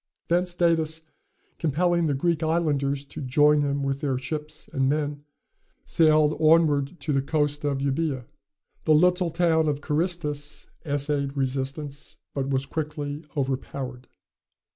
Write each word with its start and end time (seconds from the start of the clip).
Thence 0.29 0.55
Datis, 0.55 1.03
compelling 1.59 2.07
the 2.07 2.15
Greek 2.15 2.41
islanders 2.41 3.05
to 3.05 3.21
join 3.21 3.61
him 3.61 3.83
with 3.83 4.01
their 4.01 4.17
ships 4.17 4.67
and 4.73 4.89
men, 4.89 5.23
sailed 5.85 6.33
onward 6.41 6.99
to 7.01 7.13
the 7.13 7.21
coast 7.21 7.63
of 7.63 7.83
Euboea. 7.83 8.25
The 8.85 8.95
little 8.95 9.29
town 9.29 9.67
of 9.67 9.79
Carystus 9.81 10.65
essayed 10.83 11.37
resistance, 11.37 12.17
but 12.33 12.49
was 12.49 12.65
quickly 12.65 13.23
overpowered. 13.37 14.07